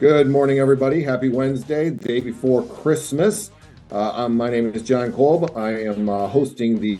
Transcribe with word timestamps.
Good 0.00 0.28
morning, 0.28 0.58
everybody. 0.60 1.02
Happy 1.02 1.28
Wednesday, 1.28 1.90
day 1.90 2.20
before 2.20 2.62
Christmas. 2.62 3.50
Uh, 3.90 4.30
my 4.30 4.48
name 4.48 4.72
is 4.72 4.80
John 4.80 5.12
Kolb. 5.12 5.54
I 5.54 5.72
am 5.72 6.08
uh, 6.08 6.26
hosting 6.26 6.80
the 6.80 6.96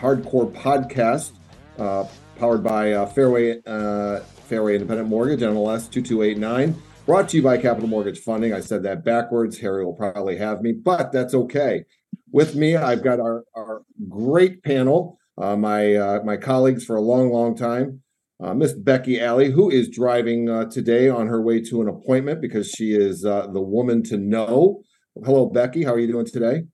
Hardcore 0.00 0.50
Podcast, 0.50 1.32
uh, 1.78 2.06
powered 2.38 2.64
by 2.64 2.92
uh, 2.92 3.04
Fairway 3.04 3.60
uh, 3.66 4.20
Fairway 4.20 4.76
Independent 4.76 5.10
Mortgage, 5.10 5.40
NMLS 5.40 5.90
2289. 5.90 6.74
Brought 7.04 7.28
to 7.28 7.36
you 7.36 7.42
by 7.42 7.58
Capital 7.58 7.86
Mortgage 7.86 8.20
Funding. 8.20 8.54
I 8.54 8.60
said 8.60 8.82
that 8.84 9.04
backwards. 9.04 9.58
Harry 9.58 9.84
will 9.84 9.92
probably 9.92 10.38
have 10.38 10.62
me, 10.62 10.72
but 10.72 11.12
that's 11.12 11.34
okay. 11.34 11.84
With 12.30 12.54
me, 12.54 12.76
I've 12.76 13.04
got 13.04 13.20
our, 13.20 13.44
our 13.54 13.82
great 14.08 14.62
panel, 14.62 15.18
uh, 15.36 15.54
my 15.56 16.20
my 16.24 16.38
colleagues 16.38 16.82
for 16.82 16.96
a 16.96 17.02
long, 17.02 17.30
long 17.30 17.54
time 17.54 18.00
uh, 18.42 18.54
Miss 18.54 18.72
Becky 18.72 19.20
Alley, 19.20 19.50
who 19.50 19.70
is 19.70 19.88
driving 19.88 20.48
uh, 20.48 20.64
today 20.64 21.08
on 21.08 21.26
her 21.28 21.40
way 21.40 21.60
to 21.62 21.80
an 21.80 21.88
appointment 21.88 22.40
because 22.40 22.70
she 22.70 22.92
is 22.92 23.24
uh, 23.24 23.46
the 23.46 23.60
woman 23.60 24.02
to 24.04 24.16
know. 24.16 24.82
Hello, 25.24 25.46
Becky. 25.46 25.84
How 25.84 25.94
are 25.94 25.98
you 25.98 26.08
doing 26.08 26.26
today? 26.26 26.64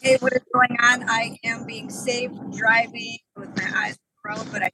Hey, 0.00 0.16
what 0.20 0.32
is 0.32 0.42
going 0.52 0.76
on? 0.80 1.08
I 1.08 1.36
am 1.44 1.66
being 1.66 1.90
safe 1.90 2.30
driving 2.56 3.18
with 3.36 3.54
my 3.56 3.70
eyes 3.76 3.98
closed, 4.24 4.50
but 4.50 4.62
I 4.62 4.70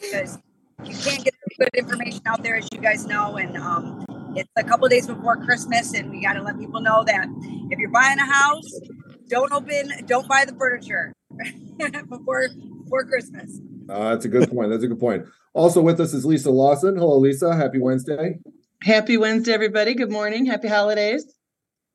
because 0.00 0.38
you 0.84 0.94
can't 0.96 1.24
get 1.24 1.34
good 1.58 1.70
information 1.74 2.22
out 2.26 2.42
there, 2.42 2.56
as 2.56 2.68
you 2.72 2.78
guys 2.78 3.06
know, 3.06 3.36
and 3.36 3.56
um, 3.56 4.04
it's 4.36 4.50
a 4.56 4.64
couple 4.64 4.88
days 4.88 5.06
before 5.06 5.36
Christmas, 5.36 5.94
and 5.94 6.10
we 6.10 6.22
got 6.22 6.34
to 6.34 6.42
let 6.42 6.58
people 6.58 6.80
know 6.80 7.04
that 7.04 7.26
if 7.70 7.78
you're 7.78 7.90
buying 7.90 8.18
a 8.18 8.26
house, 8.26 8.80
don't 9.28 9.52
open, 9.52 9.92
don't 10.06 10.28
buy 10.28 10.44
the 10.44 10.54
furniture 10.54 11.14
before 12.08 12.48
before 12.82 13.04
Christmas. 13.04 13.60
Uh, 13.88 14.10
that's 14.10 14.24
a 14.24 14.28
good 14.28 14.50
point. 14.50 14.70
That's 14.70 14.84
a 14.84 14.88
good 14.88 15.00
point. 15.00 15.24
Also 15.54 15.80
with 15.80 16.00
us 16.00 16.12
is 16.12 16.24
Lisa 16.24 16.50
Lawson. 16.50 16.96
Hello, 16.96 17.18
Lisa. 17.18 17.54
Happy 17.54 17.78
Wednesday. 17.78 18.38
Happy 18.82 19.16
Wednesday, 19.16 19.52
everybody. 19.52 19.94
Good 19.94 20.10
morning. 20.10 20.46
Happy 20.46 20.68
holidays. 20.68 21.24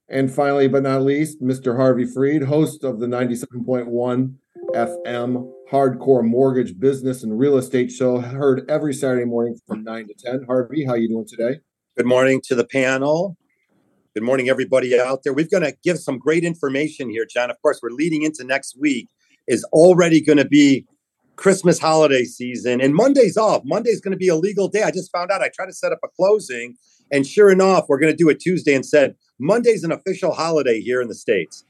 And 0.10 0.32
finally, 0.32 0.68
but 0.68 0.84
not 0.84 1.04
least, 1.04 1.42
Mr. 1.42 1.76
Harvey 1.78 2.06
Freed, 2.06 2.44
host 2.44 2.84
of 2.84 3.00
the 3.00 3.08
97.1 3.08 4.36
FM 4.74 5.52
Hardcore 5.72 6.24
Mortgage 6.24 6.78
Business 6.78 7.24
and 7.24 7.40
Real 7.40 7.58
Estate 7.58 7.92
Show, 7.92 8.20
heard 8.20 8.70
every 8.70 8.94
Saturday 8.94 9.26
morning 9.26 9.58
from 9.66 9.84
9 9.84 10.08
to 10.08 10.14
10. 10.14 10.44
Harvey, 10.46 10.86
how 10.86 10.96
you 10.96 11.08
doing 11.08 11.26
today? 11.28 11.60
Good 11.96 12.06
morning 12.06 12.42
to 12.46 12.56
the 12.56 12.66
panel. 12.66 13.38
Good 14.14 14.24
morning, 14.24 14.50
everybody 14.50 15.00
out 15.00 15.22
there. 15.24 15.34
We're 15.34 15.48
going 15.48 15.64
to 15.64 15.74
give 15.84 16.00
some 16.00 16.20
great 16.20 16.44
information 16.44 17.10
here, 17.10 17.26
John. 17.26 17.50
Of 17.50 17.62
course, 17.62 17.80
we're 17.82 17.90
leading 17.90 18.24
into 18.24 18.44
next 18.44 18.78
week. 18.80 19.10
Is 19.48 19.64
already 19.74 20.22
going 20.22 20.38
to 20.38 20.48
be 20.48 20.86
Christmas 21.36 21.80
holiday 21.80 22.24
season 22.24 22.80
and 22.82 22.94
Monday's 22.94 23.38
off. 23.38 23.64
Monday's 23.66 24.02
going 24.02 24.12
to 24.12 24.18
be 24.18 24.28
a 24.28 24.36
legal 24.36 24.68
day. 24.68 24.84
I 24.84 24.92
just 24.92 25.12
found 25.12 25.32
out 25.32 25.42
I 25.42 25.50
tried 25.54 25.68
to 25.68 25.74
set 25.74 25.92
up 25.92 26.00
a 26.04 26.08
closing 26.08 26.76
and 27.14 27.28
sure 27.28 27.52
enough, 27.52 27.86
we're 27.88 28.00
going 28.00 28.12
to 28.12 28.18
do 28.18 28.30
it 28.30 28.40
Tuesday 28.40 28.74
and 28.74 28.86
said 28.86 29.16
Monday's 29.40 29.84
an 29.84 29.92
official 29.92 30.34
holiday 30.34 30.80
here 30.80 31.00
in 31.00 31.08
the 31.08 31.16
States. 31.16 31.64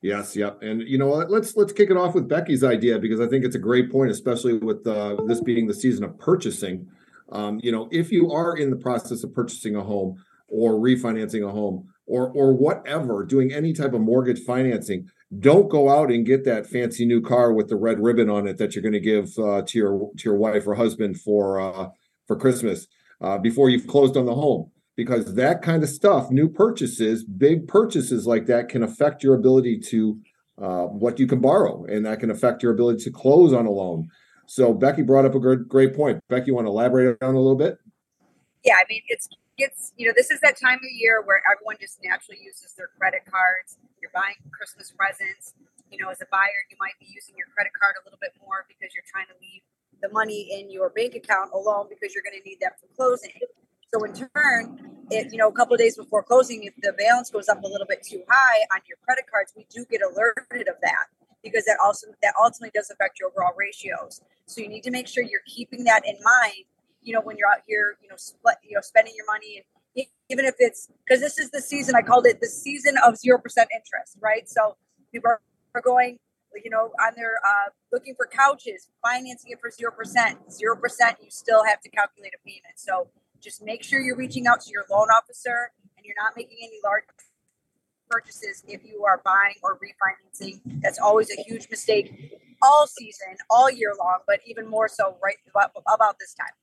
Yes, 0.00 0.34
yep. 0.34 0.62
And 0.62 0.82
you 0.82 0.98
know 0.98 1.08
what? 1.08 1.30
Let's 1.30 1.56
let's 1.56 1.72
kick 1.72 1.90
it 1.90 1.96
off 1.96 2.14
with 2.14 2.28
Becky's 2.28 2.64
idea 2.64 2.98
because 2.98 3.20
I 3.20 3.26
think 3.26 3.44
it's 3.44 3.56
a 3.56 3.60
great 3.60 3.90
point, 3.90 4.10
especially 4.10 4.54
with 4.54 4.86
uh, 4.86 5.16
this 5.26 5.40
being 5.40 5.66
the 5.66 5.74
season 5.74 6.04
of 6.04 6.18
purchasing. 6.18 6.86
Um, 7.32 7.60
you 7.62 7.72
know, 7.72 7.88
if 7.90 8.12
you 8.12 8.30
are 8.30 8.56
in 8.56 8.70
the 8.70 8.76
process 8.76 9.24
of 9.24 9.34
purchasing 9.34 9.74
a 9.74 9.82
home 9.82 10.22
or 10.48 10.74
refinancing 10.74 11.46
a 11.46 11.50
home 11.50 11.88
or 12.06 12.30
or 12.30 12.54
whatever, 12.54 13.24
doing 13.24 13.52
any 13.52 13.72
type 13.72 13.94
of 13.94 14.00
mortgage 14.00 14.40
financing, 14.44 15.08
don't 15.38 15.68
go 15.68 15.88
out 15.88 16.10
and 16.10 16.24
get 16.24 16.44
that 16.44 16.66
fancy 16.66 17.04
new 17.04 17.20
car 17.20 17.52
with 17.52 17.68
the 17.68 17.76
red 17.76 18.00
ribbon 18.00 18.30
on 18.30 18.46
it 18.46 18.58
that 18.58 18.74
you're 18.74 18.82
going 18.82 18.92
to 18.92 19.00
give 19.00 19.36
uh, 19.38 19.62
to 19.62 19.78
your 19.78 20.10
to 20.16 20.24
your 20.24 20.36
wife 20.36 20.66
or 20.66 20.74
husband 20.74 21.20
for 21.20 21.60
uh, 21.60 21.88
for 22.26 22.36
Christmas 22.36 22.86
uh, 23.20 23.38
before 23.38 23.68
you've 23.68 23.86
closed 23.86 24.16
on 24.16 24.26
the 24.26 24.34
home 24.34 24.70
because 24.96 25.34
that 25.34 25.62
kind 25.62 25.82
of 25.82 25.88
stuff, 25.88 26.30
new 26.30 26.48
purchases, 26.48 27.24
big 27.24 27.68
purchases 27.68 28.26
like 28.26 28.46
that, 28.46 28.68
can 28.68 28.82
affect 28.82 29.22
your 29.22 29.34
ability 29.34 29.78
to 29.78 30.18
uh, 30.58 30.84
what 30.84 31.18
you 31.18 31.26
can 31.26 31.40
borrow, 31.40 31.84
and 31.84 32.06
that 32.06 32.20
can 32.20 32.30
affect 32.30 32.62
your 32.62 32.72
ability 32.72 33.04
to 33.04 33.10
close 33.10 33.52
on 33.52 33.66
a 33.66 33.70
loan. 33.70 34.08
So 34.46 34.72
Becky 34.72 35.02
brought 35.02 35.24
up 35.24 35.34
a 35.34 35.40
great 35.40 35.68
great 35.68 35.94
point. 35.94 36.22
Becky, 36.28 36.46
you 36.46 36.54
want 36.54 36.66
to 36.66 36.70
elaborate 36.70 37.18
on 37.20 37.34
a 37.34 37.38
little 37.38 37.56
bit? 37.56 37.78
Yeah, 38.64 38.74
I 38.74 38.84
mean 38.88 39.02
it's 39.08 39.28
it's 39.58 39.92
you 39.96 40.06
know 40.06 40.12
this 40.16 40.30
is 40.30 40.40
that 40.40 40.58
time 40.58 40.78
of 40.78 40.90
year 40.90 41.22
where 41.24 41.42
everyone 41.52 41.76
just 41.80 41.98
naturally 42.04 42.40
uses 42.42 42.74
their 42.74 42.88
credit 42.98 43.22
cards 43.28 43.78
you're 44.06 44.14
buying 44.14 44.38
Christmas 44.54 44.94
presents. 44.94 45.58
You 45.90 45.98
know, 45.98 46.10
as 46.10 46.22
a 46.22 46.30
buyer, 46.30 46.62
you 46.70 46.78
might 46.78 46.94
be 47.02 47.10
using 47.10 47.34
your 47.34 47.50
credit 47.50 47.74
card 47.74 47.98
a 47.98 48.02
little 48.06 48.22
bit 48.22 48.38
more 48.38 48.62
because 48.70 48.94
you're 48.94 49.06
trying 49.10 49.26
to 49.26 49.34
leave 49.42 49.66
the 49.98 50.10
money 50.14 50.46
in 50.54 50.70
your 50.70 50.90
bank 50.90 51.18
account 51.18 51.50
alone 51.50 51.90
because 51.90 52.14
you're 52.14 52.22
going 52.22 52.38
to 52.38 52.44
need 52.46 52.62
that 52.62 52.78
for 52.78 52.86
closing. 52.94 53.34
So 53.90 54.02
in 54.06 54.14
turn, 54.14 54.78
if 55.10 55.32
you 55.32 55.38
know 55.38 55.48
a 55.48 55.52
couple 55.52 55.74
of 55.74 55.80
days 55.82 55.96
before 55.96 56.22
closing, 56.22 56.62
if 56.64 56.74
the 56.82 56.92
balance 56.94 57.30
goes 57.30 57.48
up 57.48 57.62
a 57.62 57.66
little 57.66 57.86
bit 57.86 58.02
too 58.02 58.22
high 58.28 58.62
on 58.74 58.82
your 58.86 58.98
credit 59.02 59.26
cards, 59.30 59.54
we 59.56 59.66
do 59.70 59.86
get 59.90 60.02
alerted 60.02 60.68
of 60.68 60.78
that 60.82 61.06
because 61.42 61.64
that 61.66 61.78
also 61.82 62.08
that 62.22 62.34
ultimately 62.42 62.74
does 62.74 62.90
affect 62.90 63.18
your 63.18 63.30
overall 63.30 63.54
ratios. 63.56 64.20
So 64.46 64.60
you 64.60 64.68
need 64.68 64.82
to 64.82 64.90
make 64.90 65.06
sure 65.06 65.22
you're 65.22 65.46
keeping 65.46 65.84
that 65.84 66.06
in 66.06 66.18
mind. 66.22 66.66
You 67.02 67.14
know, 67.14 67.22
when 67.22 67.38
you're 67.38 67.48
out 67.48 67.62
here, 67.66 67.96
you 68.02 68.08
know, 68.08 68.18
split, 68.18 68.56
you 68.62 68.74
know, 68.74 68.82
spending 68.82 69.14
your 69.16 69.26
money 69.26 69.62
and 69.62 69.64
even 69.96 70.44
if 70.44 70.54
it's 70.58 70.88
because 71.06 71.20
this 71.20 71.38
is 71.38 71.50
the 71.50 71.60
season 71.60 71.94
I 71.94 72.02
called 72.02 72.26
it 72.26 72.40
the 72.40 72.48
season 72.48 72.96
of 73.04 73.16
zero 73.16 73.38
percent 73.38 73.68
interest, 73.74 74.18
right? 74.20 74.48
So 74.48 74.76
people 75.12 75.30
are 75.74 75.80
going, 75.80 76.18
you 76.62 76.70
know, 76.70 76.90
on 77.06 77.12
their 77.16 77.34
uh, 77.46 77.70
looking 77.92 78.14
for 78.16 78.26
couches, 78.26 78.88
financing 79.02 79.52
it 79.52 79.58
for 79.60 79.70
zero 79.70 79.92
percent. 79.92 80.52
Zero 80.52 80.76
percent, 80.76 81.16
you 81.22 81.30
still 81.30 81.64
have 81.64 81.80
to 81.80 81.88
calculate 81.88 82.32
a 82.34 82.42
payment. 82.46 82.76
So 82.76 83.08
just 83.40 83.64
make 83.64 83.82
sure 83.82 84.00
you're 84.00 84.16
reaching 84.16 84.46
out 84.46 84.60
to 84.62 84.70
your 84.70 84.84
loan 84.90 85.08
officer 85.08 85.70
and 85.96 86.04
you're 86.04 86.16
not 86.18 86.32
making 86.36 86.58
any 86.60 86.78
large 86.84 87.04
purchases 88.08 88.62
if 88.68 88.84
you 88.84 89.04
are 89.04 89.20
buying 89.24 89.54
or 89.62 89.78
refinancing. 89.78 90.60
That's 90.82 90.98
always 90.98 91.30
a 91.30 91.42
huge 91.42 91.68
mistake 91.70 92.38
all 92.62 92.86
season, 92.86 93.36
all 93.50 93.70
year 93.70 93.94
long, 93.98 94.20
but 94.26 94.40
even 94.46 94.66
more 94.68 94.88
so 94.88 95.16
right 95.22 95.36
about, 95.48 95.72
about 95.92 96.16
this 96.18 96.34
time. 96.34 96.54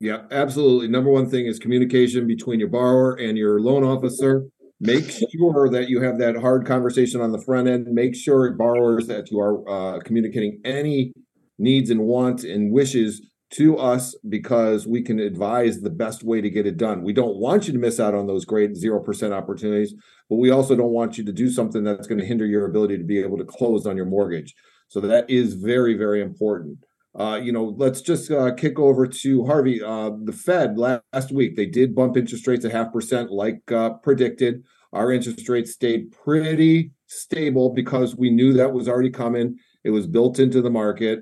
Yeah, 0.00 0.22
absolutely. 0.30 0.88
Number 0.88 1.10
one 1.10 1.30
thing 1.30 1.46
is 1.46 1.58
communication 1.58 2.26
between 2.26 2.60
your 2.60 2.68
borrower 2.68 3.14
and 3.14 3.38
your 3.38 3.60
loan 3.60 3.84
officer. 3.84 4.44
Make 4.80 5.08
sure 5.08 5.68
that 5.70 5.88
you 5.88 6.00
have 6.02 6.18
that 6.18 6.36
hard 6.36 6.66
conversation 6.66 7.20
on 7.20 7.32
the 7.32 7.40
front 7.40 7.68
end. 7.68 7.86
Make 7.86 8.14
sure 8.14 8.52
borrowers 8.52 9.06
that 9.06 9.30
you 9.30 9.40
are 9.40 9.68
uh, 9.68 10.00
communicating 10.00 10.60
any 10.64 11.12
needs 11.58 11.90
and 11.90 12.00
wants 12.00 12.44
and 12.44 12.72
wishes 12.72 13.22
to 13.52 13.78
us 13.78 14.16
because 14.28 14.86
we 14.86 15.00
can 15.00 15.20
advise 15.20 15.80
the 15.80 15.90
best 15.90 16.24
way 16.24 16.40
to 16.40 16.50
get 16.50 16.66
it 16.66 16.76
done. 16.76 17.04
We 17.04 17.12
don't 17.12 17.36
want 17.36 17.66
you 17.66 17.72
to 17.72 17.78
miss 17.78 18.00
out 18.00 18.14
on 18.14 18.26
those 18.26 18.44
great 18.44 18.72
0% 18.72 19.32
opportunities, 19.32 19.94
but 20.28 20.36
we 20.36 20.50
also 20.50 20.74
don't 20.74 20.92
want 20.92 21.16
you 21.16 21.24
to 21.24 21.32
do 21.32 21.48
something 21.48 21.84
that's 21.84 22.08
going 22.08 22.18
to 22.18 22.26
hinder 22.26 22.46
your 22.46 22.66
ability 22.66 22.98
to 22.98 23.04
be 23.04 23.20
able 23.20 23.38
to 23.38 23.44
close 23.44 23.86
on 23.86 23.96
your 23.96 24.06
mortgage. 24.06 24.54
So 24.88 25.00
that 25.00 25.30
is 25.30 25.54
very, 25.54 25.94
very 25.94 26.20
important. 26.20 26.78
Uh, 27.16 27.38
you 27.40 27.52
know, 27.52 27.74
let's 27.76 28.00
just 28.00 28.30
uh, 28.30 28.52
kick 28.54 28.78
over 28.78 29.06
to 29.06 29.44
Harvey. 29.44 29.82
Uh, 29.82 30.10
the 30.24 30.32
Fed 30.32 30.76
last 30.78 31.30
week 31.32 31.54
they 31.54 31.66
did 31.66 31.94
bump 31.94 32.16
interest 32.16 32.46
rates 32.46 32.64
a 32.64 32.70
half 32.70 32.92
percent, 32.92 33.30
like 33.30 33.60
uh, 33.70 33.90
predicted. 34.02 34.64
Our 34.92 35.12
interest 35.12 35.48
rates 35.48 35.72
stayed 35.72 36.10
pretty 36.10 36.92
stable 37.06 37.70
because 37.70 38.16
we 38.16 38.30
knew 38.30 38.52
that 38.54 38.72
was 38.72 38.88
already 38.88 39.10
coming. 39.10 39.56
It 39.84 39.90
was 39.90 40.06
built 40.06 40.38
into 40.38 40.60
the 40.60 40.70
market. 40.70 41.20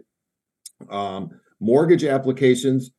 Um, 0.88 1.30
mortgage 1.60 2.04
applications, 2.04 2.90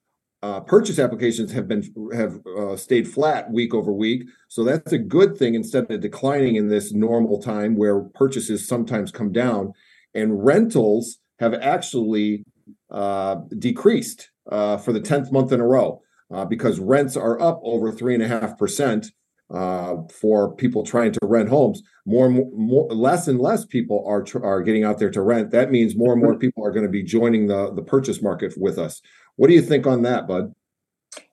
uh, 0.43 0.59
purchase 0.59 0.99
applications 0.99 1.51
have 1.51 1.67
been 1.67 1.83
have 2.13 2.39
uh, 2.45 2.75
stayed 2.75 3.07
flat 3.07 3.51
week 3.51 3.73
over 3.73 3.91
week, 3.91 4.27
so 4.49 4.63
that's 4.63 4.91
a 4.91 4.99
good 4.99 5.35
thing 5.35 5.55
instead 5.55 5.89
of 5.89 6.01
declining 6.01 6.57
in 6.57 6.69
this 6.69 6.93
normal 6.93 7.41
time 7.41 7.75
where 7.75 8.01
purchases 8.01 8.67
sometimes 8.67 9.11
come 9.11 9.31
down, 9.31 9.73
and 10.13 10.45
rentals 10.45 11.17
have 11.39 11.53
actually 11.55 12.45
uh, 12.93 13.35
decreased 13.57 14.29
uh, 14.51 14.77
for 14.77 14.93
the 14.93 15.01
10th 15.01 15.31
month 15.31 15.51
in 15.51 15.59
a 15.59 15.67
row 15.67 16.01
uh, 16.33 16.45
because 16.45 16.79
rents 16.79 17.17
are 17.17 17.41
up 17.41 17.59
over 17.63 17.91
3.5% 17.91 19.07
uh, 19.53 19.95
for 20.11 20.55
people 20.55 20.83
trying 20.83 21.11
to 21.11 21.19
rent 21.23 21.49
homes. 21.49 21.81
More 22.05 22.25
and 22.27 22.51
more, 22.53 22.87
less 22.91 23.27
and 23.27 23.39
less 23.39 23.65
people 23.65 24.03
are, 24.07 24.25
are 24.43 24.61
getting 24.61 24.83
out 24.83 24.99
there 24.99 25.11
to 25.11 25.21
rent. 25.21 25.51
That 25.51 25.71
means 25.71 25.95
more 25.95 26.13
and 26.13 26.21
more 26.21 26.37
people 26.37 26.65
are 26.65 26.71
going 26.71 26.85
to 26.85 26.91
be 26.91 27.03
joining 27.03 27.47
the, 27.47 27.73
the 27.73 27.83
purchase 27.83 28.21
market 28.21 28.53
with 28.57 28.77
us. 28.77 29.01
What 29.35 29.47
do 29.47 29.53
you 29.53 29.61
think 29.61 29.87
on 29.87 30.01
that, 30.03 30.27
Bud? 30.27 30.53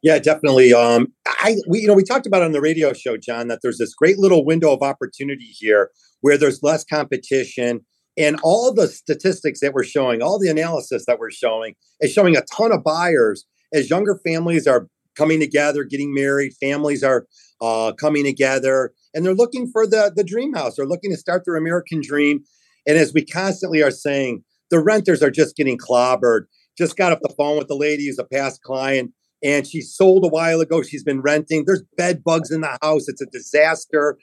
Yeah, 0.02 0.18
definitely. 0.18 0.74
Um, 0.74 1.08
I 1.26 1.56
we 1.66 1.80
you 1.80 1.86
know 1.86 1.94
we 1.94 2.04
talked 2.04 2.26
about 2.26 2.42
on 2.42 2.52
the 2.52 2.60
radio 2.60 2.92
show, 2.92 3.16
John, 3.16 3.48
that 3.48 3.60
there's 3.62 3.78
this 3.78 3.94
great 3.94 4.18
little 4.18 4.44
window 4.44 4.72
of 4.72 4.82
opportunity 4.82 5.54
here 5.56 5.90
where 6.20 6.36
there's 6.36 6.62
less 6.62 6.84
competition 6.84 7.84
and 8.16 8.38
all 8.42 8.72
the 8.72 8.88
statistics 8.88 9.60
that 9.60 9.72
we're 9.72 9.84
showing, 9.84 10.22
all 10.22 10.38
the 10.38 10.48
analysis 10.48 11.04
that 11.06 11.18
we're 11.18 11.30
showing, 11.30 11.74
is 12.00 12.12
showing 12.12 12.36
a 12.36 12.42
ton 12.52 12.72
of 12.72 12.82
buyers 12.82 13.44
as 13.72 13.90
younger 13.90 14.20
families 14.24 14.66
are 14.66 14.88
coming 15.16 15.40
together, 15.40 15.84
getting 15.84 16.14
married, 16.14 16.52
families 16.60 17.02
are 17.02 17.26
uh, 17.60 17.92
coming 17.92 18.24
together, 18.24 18.92
and 19.14 19.24
they're 19.24 19.34
looking 19.34 19.70
for 19.70 19.86
the, 19.86 20.12
the 20.14 20.24
dream 20.24 20.54
house. 20.54 20.76
They're 20.76 20.86
looking 20.86 21.10
to 21.10 21.16
start 21.16 21.44
their 21.44 21.56
American 21.56 22.00
dream. 22.02 22.42
And 22.86 22.96
as 22.96 23.12
we 23.12 23.24
constantly 23.24 23.82
are 23.82 23.90
saying, 23.90 24.42
the 24.70 24.80
renters 24.80 25.22
are 25.22 25.30
just 25.30 25.56
getting 25.56 25.76
clobbered. 25.78 26.42
Just 26.78 26.96
got 26.96 27.12
off 27.12 27.18
the 27.22 27.34
phone 27.36 27.58
with 27.58 27.68
the 27.68 27.76
lady 27.76 28.06
who's 28.06 28.18
a 28.18 28.24
past 28.24 28.62
client. 28.62 29.12
and 29.42 29.66
she 29.66 29.80
sold 29.80 30.24
a 30.24 30.28
while 30.28 30.60
ago. 30.60 30.82
She's 30.82 31.04
been 31.04 31.22
renting. 31.22 31.64
There's 31.64 31.82
bed 31.96 32.22
bugs 32.22 32.50
in 32.50 32.60
the 32.60 32.78
house. 32.82 33.08
It's 33.08 33.22
a 33.22 33.26
disaster. 33.26 34.18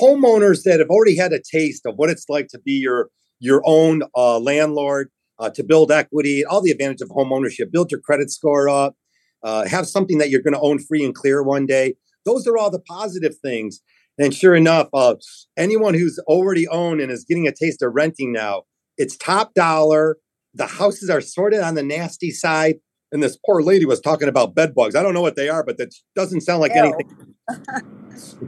Homeowners 0.00 0.62
that 0.64 0.78
have 0.78 0.88
already 0.88 1.16
had 1.16 1.32
a 1.32 1.40
taste 1.40 1.84
of 1.84 1.96
what 1.96 2.10
it's 2.10 2.28
like 2.28 2.48
to 2.48 2.58
be 2.58 2.72
your 2.72 3.10
your 3.42 3.60
own 3.66 4.02
uh, 4.16 4.38
landlord, 4.38 5.10
uh, 5.38 5.50
to 5.50 5.64
build 5.64 5.90
equity, 5.90 6.44
all 6.44 6.62
the 6.62 6.70
advantage 6.70 7.00
of 7.00 7.08
home 7.08 7.32
ownership, 7.32 7.72
build 7.72 7.90
your 7.90 8.00
credit 8.00 8.30
score 8.30 8.68
up, 8.68 8.94
uh, 9.42 9.66
have 9.66 9.88
something 9.88 10.18
that 10.18 10.30
you're 10.30 10.40
going 10.40 10.54
to 10.54 10.60
own 10.60 10.78
free 10.78 11.04
and 11.04 11.14
clear 11.14 11.42
one 11.42 11.66
day. 11.66 11.94
Those 12.24 12.46
are 12.46 12.56
all 12.56 12.70
the 12.70 12.78
positive 12.78 13.34
things. 13.42 13.80
And 14.18 14.32
sure 14.32 14.54
enough, 14.54 14.88
uh, 14.94 15.16
anyone 15.56 15.94
who's 15.94 16.20
already 16.26 16.68
owned 16.68 17.00
and 17.00 17.10
is 17.10 17.24
getting 17.24 17.48
a 17.48 17.52
taste 17.52 17.82
of 17.82 17.92
renting 17.92 18.32
now, 18.32 18.62
it's 18.96 19.16
top 19.16 19.54
dollar. 19.54 20.18
The 20.54 20.66
houses 20.66 21.10
are 21.10 21.20
sorted 21.20 21.60
on 21.60 21.74
the 21.74 21.82
nasty 21.82 22.30
side. 22.30 22.76
And 23.10 23.22
this 23.22 23.36
poor 23.44 23.62
lady 23.62 23.84
was 23.84 24.00
talking 24.00 24.28
about 24.28 24.54
bed 24.54 24.74
bugs. 24.74 24.94
I 24.94 25.02
don't 25.02 25.12
know 25.12 25.22
what 25.22 25.34
they 25.34 25.48
are, 25.48 25.64
but 25.64 25.76
that 25.78 25.92
doesn't 26.14 26.42
sound 26.42 26.60
like 26.60 26.72
Ew. 26.74 26.82
anything. 26.82 27.06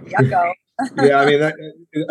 Yucko. 0.09 0.53
Yeah, 0.97 1.19
I 1.19 1.27
mean, 1.27 1.43
I, 1.43 1.53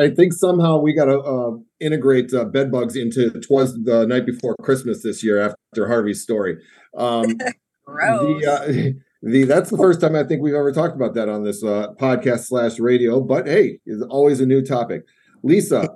I, 0.04 0.10
think 0.10 0.32
somehow 0.34 0.78
we 0.78 0.94
got 0.94 1.06
to 1.06 1.20
uh, 1.20 1.52
integrate 1.82 2.34
uh, 2.34 2.46
bed 2.46 2.72
bugs 2.72 2.96
into 2.96 3.30
"Twas 3.42 3.74
the 3.84 4.06
Night 4.08 4.26
Before 4.26 4.56
Christmas" 4.62 5.04
this 5.04 5.24
year 5.24 5.42
after 5.42 5.88
Harvey's 5.88 6.22
story. 6.22 6.58
Um. 6.98 7.38
The, 7.86 8.48
uh, 8.50 9.00
the 9.24 9.44
that's 9.44 9.70
the 9.70 9.78
first 9.78 10.02
time 10.02 10.16
I 10.16 10.24
think 10.24 10.42
we've 10.42 10.54
ever 10.54 10.72
talked 10.72 10.96
about 10.96 11.14
that 11.16 11.30
on 11.30 11.44
this 11.44 11.64
uh, 11.64 11.94
podcast 12.00 12.46
slash 12.48 12.80
radio. 12.80 13.22
But 13.22 13.48
hey, 13.48 13.80
it's 13.86 14.04
always 14.04 14.40
a 14.40 14.46
new 14.46 14.62
topic. 14.62 15.04
Lisa, 15.44 15.90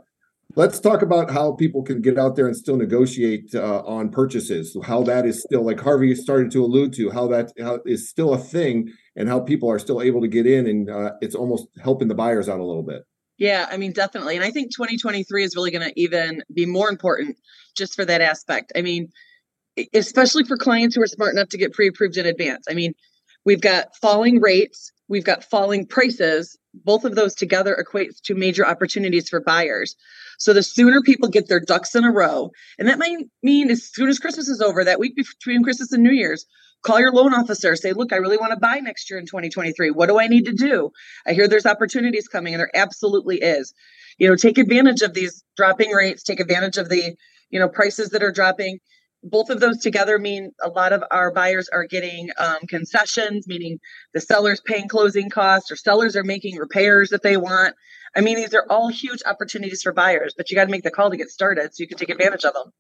let's 0.56 0.80
talk 0.80 1.02
about 1.02 1.32
how 1.32 1.54
people 1.54 1.84
can 1.84 2.02
get 2.02 2.18
out 2.18 2.36
there 2.36 2.48
and 2.48 2.56
still 2.56 2.78
negotiate 2.78 3.54
uh, 3.54 3.82
on 3.86 4.10
purchases. 4.10 4.76
How 4.84 5.04
that 5.04 5.26
is 5.26 5.42
still, 5.42 5.66
like 5.66 5.80
Harvey 5.80 6.16
started 6.16 6.52
to 6.52 6.64
allude 6.64 6.94
to, 6.94 7.10
how 7.10 7.28
that 7.28 7.52
how 7.60 7.80
is 7.86 8.10
still 8.10 8.34
a 8.34 8.38
thing, 8.38 8.92
and 9.18 9.28
how 9.28 9.40
people 9.40 9.70
are 9.70 9.80
still 9.80 10.02
able 10.02 10.22
to 10.22 10.28
get 10.28 10.46
in, 10.46 10.68
and 10.68 10.90
uh, 10.90 11.12
it's 11.20 11.36
almost 11.36 11.68
helping 11.82 12.08
the 12.08 12.16
buyers 12.16 12.48
out 12.48 12.60
a 12.60 12.64
little 12.64 12.84
bit. 12.84 13.04
Yeah, 13.38 13.68
I 13.70 13.78
mean, 13.78 13.92
definitely. 13.92 14.36
And 14.36 14.46
I 14.46 14.52
think 14.52 14.72
2023 14.72 15.44
is 15.44 15.56
really 15.56 15.72
going 15.72 15.88
to 15.88 16.00
even 16.00 16.44
be 16.54 16.66
more 16.66 16.90
important 16.90 17.38
just 17.76 17.96
for 17.96 18.06
that 18.06 18.22
aspect. 18.22 18.72
I 18.76 18.82
mean, 18.82 19.10
especially 19.94 20.44
for 20.44 20.58
clients 20.58 20.96
who 20.96 21.02
are 21.02 21.08
smart 21.08 21.34
enough 21.34 21.50
to 21.50 21.58
get 21.58 21.74
pre-approved 21.74 22.18
in 22.18 22.26
advance. 22.26 22.66
I 22.70 22.74
mean, 22.74 22.94
we've 23.46 23.62
got 23.62 23.96
falling 24.02 24.40
rates, 24.40 24.92
we've 25.08 25.26
got 25.26 25.44
falling 25.44 25.86
prices. 25.86 26.58
Both 26.74 27.06
of 27.06 27.16
those 27.16 27.34
together 27.34 27.76
equates 27.84 28.22
to 28.26 28.36
major 28.36 28.66
opportunities 28.66 29.30
for 29.30 29.42
buyers. 29.42 29.96
So 30.38 30.54
the 30.54 30.62
sooner 30.62 31.02
people 31.02 31.28
get 31.28 31.48
their 31.48 31.60
ducks 31.60 31.96
in 31.96 32.04
a 32.04 32.12
row, 32.12 32.52
and 32.78 32.88
that 32.88 33.00
might 33.00 33.26
mean 33.42 33.72
as 33.72 33.84
soon 33.92 34.10
as 34.10 34.20
Christmas 34.20 34.48
is 34.48 34.62
over, 34.62 34.84
that 34.84 35.00
week 35.00 35.16
between 35.16 35.64
Christmas 35.64 35.92
and 35.92 36.04
New 36.04 36.12
Year's, 36.12 36.46
call 36.84 37.00
your 37.00 37.12
loan 37.12 37.34
officer, 37.34 37.76
say, 37.76 37.94
look, 37.94 38.14
I 38.14 38.18
really 38.18 38.38
want 38.38 38.52
to 38.52 38.60
buy 38.60 38.80
next 38.80 39.10
year 39.10 39.20
in 39.20 39.26
2023. 39.26 39.92
What 39.92 40.08
do 40.08 40.20
I 40.20 40.28
need 40.28 40.46
to 40.46 40.54
do? 40.54 40.92
I 41.26 41.34
hear 41.34 41.48
there's 41.48 41.66
opportunities 41.66 42.28
coming, 42.28 42.54
and 42.54 42.62
there 42.62 42.72
absolutely 42.76 43.38
is. 43.38 43.74
You 44.18 44.30
know, 44.30 44.36
take 44.36 44.58
advantage 44.58 45.02
of 45.02 45.14
these 45.14 45.44
dropping 45.56 45.92
rates, 45.92 46.24
take 46.24 46.40
advantage 46.40 46.78
of 46.78 46.90
the, 46.90 47.16
you 47.50 47.60
know, 47.60 47.70
prices 47.70 48.10
that 48.10 48.24
are 48.24 48.32
dropping 48.32 48.80
both 49.24 49.50
of 49.50 49.60
those 49.60 49.80
together 49.80 50.20
mean 50.20 50.52
a 50.62 50.70
lot 50.70 50.94
of 50.94 51.04
our 51.12 51.32
buyers 51.32 51.70
are 51.70 51.86
getting 51.86 52.30
um, 52.38 52.60
concessions, 52.68 53.48
meaning 53.48 53.80
the 54.14 54.22
seller's 54.22 54.62
paying 54.62 54.88
closing 54.88 55.30
costs 55.30 55.72
or 55.72 55.76
sellers 55.76 56.16
are 56.16 56.24
making 56.24 56.58
repairs 56.58 57.10
that 57.10 57.24
they 57.24 57.38
want. 57.38 57.76
I 58.16 58.22
mean, 58.22 58.38
these 58.38 58.54
are 58.54 58.66
all 58.70 58.88
huge 58.88 59.22
opportunities 59.26 59.82
for 59.82 59.92
buyers, 59.92 60.34
but 60.36 60.50
you 60.50 60.56
got 60.56 60.66
to 60.66 60.72
make 60.72 60.84
the 60.84 60.92
call 60.92 61.10
to 61.10 61.18
get 61.18 61.30
started 61.30 61.74
so 61.74 61.82
you 61.82 61.88
can 61.88 61.98
take 61.98 62.10
advantage 62.10 62.46
of 62.46 62.54
them. 62.54 62.72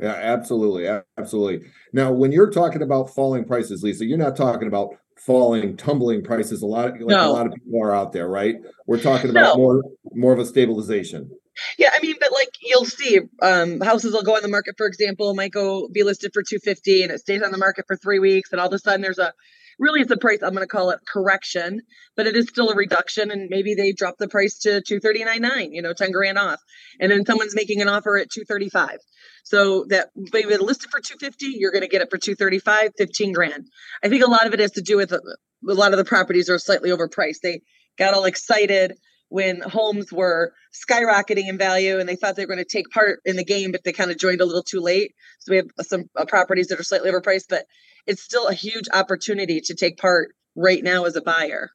Yeah, 0.00 0.12
absolutely. 0.12 0.88
Absolutely. 1.18 1.68
Now, 1.92 2.12
when 2.12 2.32
you're 2.32 2.50
talking 2.50 2.82
about 2.82 3.10
falling 3.14 3.44
prices, 3.44 3.82
Lisa, 3.82 4.04
you're 4.04 4.18
not 4.18 4.36
talking 4.36 4.68
about 4.68 4.90
falling, 5.18 5.76
tumbling 5.76 6.22
prices. 6.22 6.62
A 6.62 6.66
lot 6.66 6.88
of 6.88 6.94
like 6.94 7.16
no. 7.16 7.30
a 7.30 7.32
lot 7.32 7.46
of 7.46 7.52
people 7.52 7.82
are 7.82 7.94
out 7.94 8.12
there, 8.12 8.28
right? 8.28 8.56
We're 8.86 9.00
talking 9.00 9.30
about 9.30 9.56
no. 9.56 9.62
more 9.62 9.82
more 10.12 10.32
of 10.32 10.38
a 10.38 10.46
stabilization. 10.46 11.30
Yeah, 11.78 11.90
I 11.94 12.00
mean, 12.00 12.16
but 12.18 12.32
like 12.32 12.48
you'll 12.62 12.86
see, 12.86 13.20
um, 13.42 13.80
houses 13.80 14.14
will 14.14 14.22
go 14.22 14.36
on 14.36 14.42
the 14.42 14.48
market, 14.48 14.74
for 14.78 14.86
example, 14.86 15.34
might 15.34 15.52
go 15.52 15.88
be 15.92 16.02
listed 16.02 16.30
for 16.32 16.42
250 16.42 17.02
and 17.02 17.12
it 17.12 17.20
stays 17.20 17.42
on 17.42 17.52
the 17.52 17.58
market 17.58 17.84
for 17.86 17.96
three 17.96 18.18
weeks, 18.18 18.52
and 18.52 18.60
all 18.60 18.68
of 18.68 18.72
a 18.72 18.78
sudden 18.78 19.02
there's 19.02 19.18
a 19.18 19.32
really 19.78 20.00
it's 20.00 20.10
a 20.10 20.16
price 20.16 20.38
I'm 20.42 20.54
going 20.54 20.62
to 20.62 20.66
call 20.66 20.90
it 20.90 21.00
correction, 21.10 21.80
but 22.16 22.26
it 22.26 22.36
is 22.36 22.48
still 22.48 22.70
a 22.70 22.74
reduction, 22.74 23.30
and 23.30 23.48
maybe 23.50 23.74
they 23.74 23.92
drop 23.92 24.16
the 24.18 24.28
price 24.28 24.58
to 24.60 24.82
239.9, 24.82 25.68
you 25.72 25.82
know, 25.82 25.92
10 25.92 26.12
grand 26.12 26.38
off, 26.38 26.60
and 27.00 27.10
then 27.10 27.24
someone's 27.24 27.54
making 27.54 27.80
an 27.80 27.88
offer 27.88 28.16
at 28.16 28.30
235. 28.30 28.98
So 29.44 29.84
that 29.88 30.10
maybe 30.14 30.56
listed 30.56 30.90
for 30.90 31.00
250, 31.00 31.56
you're 31.58 31.72
going 31.72 31.82
to 31.82 31.88
get 31.88 32.02
it 32.02 32.10
for 32.10 32.18
235, 32.18 32.92
15 32.96 33.32
grand. 33.32 33.66
I 34.02 34.08
think 34.08 34.24
a 34.24 34.30
lot 34.30 34.46
of 34.46 34.54
it 34.54 34.60
has 34.60 34.72
to 34.72 34.82
do 34.82 34.96
with 34.96 35.12
a, 35.12 35.20
lot 35.62 35.92
of 35.92 35.98
the 35.98 36.04
properties 36.04 36.48
are 36.48 36.58
slightly 36.58 36.90
overpriced. 36.90 37.40
They 37.42 37.62
got 37.98 38.14
all 38.14 38.24
excited 38.24 38.94
when 39.28 39.62
homes 39.62 40.12
were 40.12 40.52
skyrocketing 40.72 41.48
in 41.48 41.56
value 41.56 41.98
and 41.98 42.08
they 42.08 42.16
thought 42.16 42.36
they 42.36 42.44
were 42.44 42.54
going 42.54 42.64
to 42.64 42.64
take 42.64 42.90
part 42.90 43.20
in 43.24 43.36
the 43.36 43.44
game, 43.44 43.72
but 43.72 43.82
they 43.82 43.92
kind 43.92 44.10
of 44.10 44.18
joined 44.18 44.40
a 44.40 44.44
little 44.44 44.62
too 44.62 44.80
late. 44.80 45.12
So 45.40 45.52
we 45.52 45.56
have 45.56 45.68
some 45.80 46.04
uh, 46.16 46.26
properties 46.26 46.68
that 46.68 46.78
are 46.78 46.84
slightly 46.84 47.10
overpriced, 47.10 47.46
but 47.48 47.64
it's 48.06 48.22
still 48.22 48.48
a 48.48 48.54
huge 48.54 48.88
opportunity 48.92 49.60
to 49.60 49.74
take 49.74 49.98
part 49.98 50.34
right 50.56 50.82
now 50.82 51.04
as 51.04 51.16
a 51.16 51.22
buyer. 51.22 51.70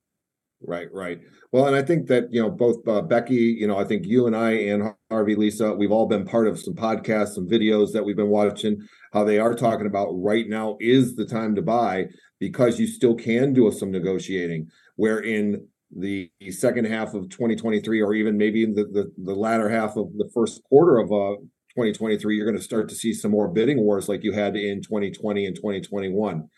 Right, 0.61 0.87
right. 0.91 1.19
Well, 1.51 1.67
and 1.67 1.75
I 1.75 1.81
think 1.81 2.07
that 2.07 2.25
you 2.31 2.41
know 2.41 2.49
both 2.49 2.87
uh, 2.87 3.01
Becky, 3.01 3.35
you 3.35 3.67
know, 3.67 3.77
I 3.77 3.85
think 3.85 4.05
you 4.05 4.27
and 4.27 4.35
I 4.35 4.51
and 4.51 4.93
Harvey, 5.09 5.35
Lisa, 5.35 5.73
we've 5.73 5.91
all 5.91 6.07
been 6.07 6.25
part 6.25 6.47
of 6.47 6.59
some 6.59 6.73
podcasts, 6.73 7.35
some 7.35 7.47
videos 7.47 7.93
that 7.93 8.03
we've 8.03 8.15
been 8.15 8.29
watching. 8.29 8.77
How 9.13 9.23
they 9.23 9.39
are 9.39 9.55
talking 9.55 9.87
about 9.87 10.09
right 10.11 10.47
now 10.47 10.77
is 10.79 11.15
the 11.15 11.25
time 11.25 11.55
to 11.55 11.61
buy 11.61 12.05
because 12.39 12.79
you 12.79 12.87
still 12.87 13.15
can 13.15 13.53
do 13.53 13.71
some 13.71 13.91
negotiating. 13.91 14.67
Where 14.95 15.19
in 15.19 15.67
the 15.95 16.29
second 16.49 16.85
half 16.85 17.13
of 17.13 17.29
2023 17.29 18.01
or 18.01 18.13
even 18.13 18.37
maybe 18.37 18.63
in 18.63 18.73
the, 18.73 18.83
the, 18.83 19.11
the 19.17 19.35
latter 19.35 19.69
half 19.69 19.95
of 19.95 20.11
the 20.17 20.29
first 20.33 20.61
quarter 20.63 20.97
of 20.97 21.11
uh, 21.11 21.39
2023 21.77 22.35
you're 22.35 22.45
going 22.45 22.57
to 22.57 22.63
start 22.63 22.89
to 22.89 22.95
see 22.95 23.13
some 23.13 23.29
more 23.29 23.47
bidding 23.47 23.79
wars 23.79 24.09
like 24.09 24.23
you 24.23 24.31
had 24.31 24.55
in 24.55 24.81
2020 24.81 25.45
and 25.45 25.55
2021 25.55 26.49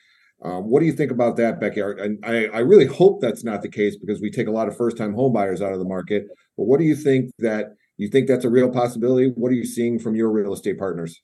um, 0.41 0.69
what 0.69 0.79
do 0.79 0.85
you 0.85 0.93
think 0.93 1.11
about 1.11 1.35
that 1.37 1.59
becky? 1.59 1.81
I, 1.83 2.45
I 2.45 2.59
really 2.59 2.85
hope 2.85 3.19
that's 3.19 3.43
not 3.43 3.61
the 3.61 3.69
case 3.69 3.97
because 3.97 4.21
we 4.21 4.31
take 4.31 4.47
a 4.47 4.51
lot 4.51 4.69
of 4.69 4.77
first 4.77 4.97
time 4.97 5.13
home 5.13 5.33
buyers 5.33 5.61
out 5.61 5.73
of 5.73 5.79
the 5.79 5.85
market. 5.85 6.27
But 6.57 6.63
what 6.63 6.79
do 6.79 6.85
you 6.85 6.95
think 6.95 7.31
that 7.39 7.75
you 7.97 8.07
think 8.07 8.27
that's 8.27 8.45
a 8.45 8.49
real 8.49 8.69
possibility? 8.69 9.33
What 9.35 9.49
are 9.49 9.55
you 9.55 9.65
seeing 9.65 9.99
from 9.99 10.15
your 10.15 10.31
real 10.31 10.53
estate 10.53 10.79
partners? 10.79 11.21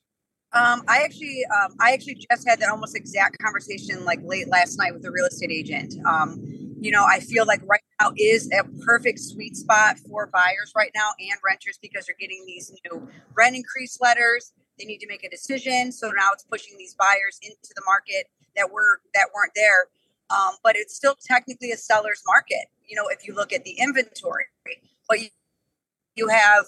Um, 0.52 0.84
I 0.88 1.02
actually, 1.04 1.42
um, 1.54 1.76
I 1.80 1.92
actually 1.94 2.18
just 2.30 2.48
had 2.48 2.60
that 2.60 2.70
almost 2.70 2.96
exact 2.96 3.38
conversation 3.40 4.04
like 4.04 4.20
late 4.24 4.50
last 4.50 4.78
night 4.78 4.94
with 4.94 5.06
a 5.06 5.12
real 5.12 5.26
estate 5.26 5.52
agent. 5.52 5.96
Um, 6.06 6.44
you 6.80 6.92
know, 6.92 7.04
I 7.04 7.20
feel 7.20 7.46
like 7.46 7.62
right 7.66 7.84
now 8.02 8.12
is 8.18 8.50
a 8.52 8.64
perfect 8.86 9.20
sweet 9.20 9.56
spot 9.56 9.98
for 10.00 10.28
buyers 10.28 10.74
right 10.76 10.92
now 10.96 11.12
and 11.20 11.38
renters 11.44 11.80
because 11.82 12.06
they're 12.06 12.16
getting 12.20 12.44
these 12.46 12.72
new 12.86 13.08
rent 13.34 13.56
increase 13.56 14.00
letters. 14.02 14.54
They 14.78 14.86
need 14.86 15.00
to 15.00 15.08
make 15.08 15.24
a 15.24 15.30
decision, 15.30 15.92
so 15.92 16.10
now 16.10 16.30
it's 16.34 16.44
pushing 16.44 16.78
these 16.78 16.96
buyers 16.96 17.40
into 17.42 17.74
the 17.76 17.82
market 17.86 18.28
that 18.58 18.72
were 18.72 19.00
that 19.14 19.28
weren't 19.34 19.54
there. 19.56 19.88
Um, 20.30 20.56
but 20.64 20.76
it's 20.76 20.96
still 20.96 21.16
technically 21.24 21.72
a 21.72 21.78
seller's 21.78 22.24
market. 22.26 22.66
You 22.88 22.96
know, 22.96 23.08
if 23.08 23.28
you 23.28 23.34
look 23.34 23.54
at 23.54 23.64
the 23.64 23.72
inventory, 23.80 24.46
but 25.08 25.22
you, 25.22 25.30
you 26.16 26.28
have 26.28 26.66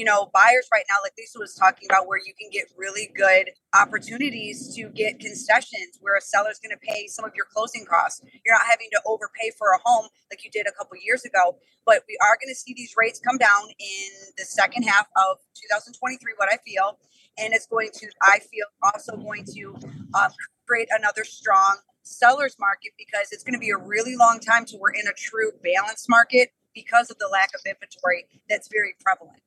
you 0.00 0.06
know, 0.06 0.30
buyers 0.32 0.66
right 0.72 0.84
now, 0.88 0.96
like 1.04 1.12
Lisa 1.18 1.38
was 1.38 1.52
talking 1.54 1.84
about, 1.84 2.08
where 2.08 2.16
you 2.16 2.32
can 2.32 2.48
get 2.48 2.72
really 2.74 3.12
good 3.14 3.50
opportunities 3.74 4.74
to 4.74 4.88
get 4.88 5.20
concessions 5.20 6.00
where 6.00 6.16
a 6.16 6.22
seller's 6.22 6.58
going 6.58 6.72
to 6.72 6.80
pay 6.80 7.06
some 7.06 7.26
of 7.26 7.32
your 7.36 7.44
closing 7.52 7.84
costs. 7.84 8.24
You're 8.42 8.54
not 8.54 8.64
having 8.64 8.88
to 8.92 9.02
overpay 9.04 9.52
for 9.58 9.76
a 9.76 9.78
home 9.84 10.08
like 10.30 10.42
you 10.42 10.50
did 10.50 10.64
a 10.66 10.72
couple 10.72 10.96
years 11.04 11.26
ago. 11.26 11.58
But 11.84 12.04
we 12.08 12.16
are 12.24 12.38
going 12.40 12.48
to 12.48 12.54
see 12.54 12.72
these 12.72 12.94
rates 12.96 13.20
come 13.20 13.36
down 13.36 13.68
in 13.78 14.08
the 14.38 14.44
second 14.44 14.84
half 14.84 15.04
of 15.20 15.36
2023, 15.68 16.32
what 16.38 16.48
I 16.50 16.56
feel. 16.64 16.96
And 17.36 17.52
it's 17.52 17.66
going 17.66 17.90
to, 17.92 18.08
I 18.22 18.38
feel, 18.38 18.72
also 18.80 19.18
going 19.18 19.44
to 19.52 19.76
um, 20.16 20.32
create 20.66 20.88
another 20.96 21.24
strong 21.24 21.76
seller's 22.04 22.56
market 22.58 22.92
because 22.96 23.28
it's 23.32 23.44
going 23.44 23.52
to 23.52 23.60
be 23.60 23.68
a 23.68 23.76
really 23.76 24.16
long 24.16 24.40
time 24.40 24.64
till 24.64 24.80
we're 24.80 24.96
in 24.96 25.06
a 25.06 25.12
true 25.12 25.52
balance 25.62 26.08
market 26.08 26.52
because 26.74 27.10
of 27.10 27.18
the 27.18 27.28
lack 27.30 27.50
of 27.54 27.60
inventory 27.66 28.24
that's 28.48 28.68
very 28.72 28.94
prevalent. 29.04 29.42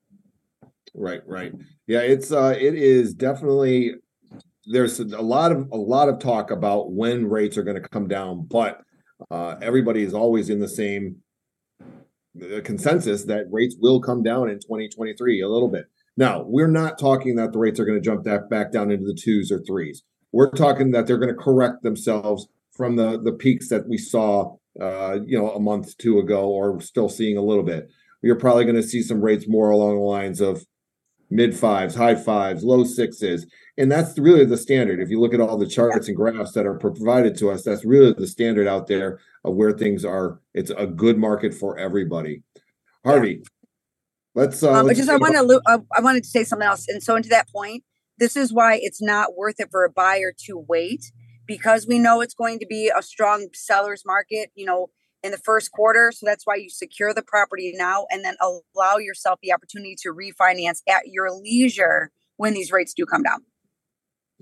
Right, 0.93 1.21
right. 1.25 1.53
Yeah, 1.87 2.01
it's 2.01 2.31
uh 2.31 2.55
it 2.59 2.75
is 2.75 3.13
definitely 3.13 3.95
there's 4.65 4.99
a 4.99 5.21
lot 5.21 5.51
of 5.51 5.67
a 5.71 5.77
lot 5.77 6.09
of 6.09 6.19
talk 6.19 6.51
about 6.51 6.91
when 6.91 7.29
rates 7.29 7.57
are 7.57 7.63
going 7.63 7.81
to 7.81 7.89
come 7.89 8.07
down, 8.07 8.47
but 8.49 8.81
uh 9.31 9.55
everybody 9.61 10.03
is 10.03 10.13
always 10.13 10.49
in 10.49 10.59
the 10.59 10.67
same 10.67 11.17
consensus 12.63 13.23
that 13.25 13.45
rates 13.51 13.75
will 13.79 14.01
come 14.01 14.23
down 14.23 14.49
in 14.49 14.55
2023 14.55 15.41
a 15.41 15.49
little 15.49 15.67
bit. 15.67 15.85
Now, 16.15 16.43
we're 16.47 16.67
not 16.67 16.99
talking 16.99 17.35
that 17.35 17.53
the 17.53 17.59
rates 17.59 17.79
are 17.79 17.85
going 17.85 17.99
to 17.99 18.03
jump 18.03 18.23
that 18.25 18.49
back 18.49 18.71
down 18.71 18.91
into 18.91 19.05
the 19.05 19.19
twos 19.19 19.51
or 19.51 19.61
threes. 19.63 20.03
We're 20.31 20.51
talking 20.51 20.91
that 20.91 21.07
they're 21.07 21.17
going 21.17 21.35
to 21.35 21.41
correct 21.41 21.83
themselves 21.83 22.47
from 22.71 22.95
the 22.95 23.19
the 23.19 23.33
peaks 23.33 23.69
that 23.69 23.87
we 23.87 23.97
saw 23.97 24.55
uh 24.81 25.19
you 25.25 25.37
know 25.37 25.51
a 25.51 25.59
month 25.59 25.97
two 25.97 26.19
ago 26.19 26.49
or 26.49 26.81
still 26.81 27.09
seeing 27.09 27.37
a 27.37 27.43
little 27.43 27.63
bit. 27.63 27.89
You're 28.21 28.35
probably 28.35 28.63
going 28.63 28.75
to 28.75 28.83
see 28.83 29.01
some 29.01 29.21
rates 29.21 29.45
more 29.47 29.71
along 29.71 29.95
the 29.95 30.01
lines 30.01 30.39
of 30.39 30.65
mid 31.33 31.57
fives, 31.57 31.95
high 31.95 32.15
fives, 32.15 32.63
low 32.63 32.83
sixes. 32.83 33.47
And 33.77 33.91
that's 33.91 34.17
really 34.19 34.45
the 34.45 34.57
standard. 34.57 34.99
If 34.99 35.09
you 35.09 35.19
look 35.19 35.33
at 35.33 35.41
all 35.41 35.57
the 35.57 35.67
charts 35.67 36.07
and 36.07 36.15
graphs 36.15 36.51
that 36.53 36.67
are 36.67 36.77
provided 36.77 37.35
to 37.39 37.49
us, 37.49 37.63
that's 37.63 37.83
really 37.83 38.13
the 38.13 38.27
standard 38.27 38.67
out 38.67 38.87
there 38.87 39.19
of 39.43 39.55
where 39.55 39.71
things 39.71 40.05
are. 40.05 40.39
It's 40.53 40.69
a 40.69 40.85
good 40.85 41.17
market 41.17 41.53
for 41.53 41.77
everybody. 41.77 42.43
Harvey, 43.03 43.41
let's. 44.35 44.61
Uh, 44.61 44.71
um, 44.71 44.85
let's 44.85 44.99
just 44.99 45.09
I 45.09 45.17
want 45.17 45.33
to 45.33 45.61
uh, 45.65 45.79
I 45.91 46.01
wanted 46.01 46.23
to 46.23 46.29
say 46.29 46.43
something 46.43 46.67
else, 46.67 46.87
and 46.87 47.03
so 47.03 47.15
into 47.15 47.29
that 47.29 47.49
point, 47.49 47.83
this 48.17 48.37
is 48.37 48.53
why 48.53 48.79
it's 48.81 49.01
not 49.01 49.35
worth 49.35 49.59
it 49.59 49.69
for 49.71 49.83
a 49.83 49.89
buyer 49.89 50.33
to 50.45 50.57
wait 50.69 51.11
because 51.45 51.85
we 51.87 51.99
know 51.99 52.21
it's 52.21 52.35
going 52.35 52.59
to 52.59 52.65
be 52.65 52.91
a 52.95 53.01
strong 53.01 53.49
seller's 53.53 54.03
market. 54.05 54.51
You 54.55 54.67
know, 54.67 54.89
in 55.23 55.31
the 55.31 55.37
first 55.37 55.71
quarter. 55.71 56.11
So 56.13 56.25
that's 56.25 56.45
why 56.45 56.55
you 56.55 56.69
secure 56.69 57.13
the 57.13 57.23
property 57.23 57.73
now 57.75 58.05
and 58.11 58.23
then 58.23 58.35
allow 58.41 58.97
yourself 58.97 59.39
the 59.41 59.53
opportunity 59.53 59.95
to 60.01 60.13
refinance 60.13 60.81
at 60.87 61.07
your 61.07 61.31
leisure 61.31 62.11
when 62.37 62.53
these 62.53 62.71
rates 62.71 62.93
do 62.93 63.05
come 63.05 63.23
down. 63.23 63.39